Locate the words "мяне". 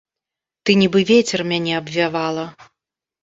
1.51-1.73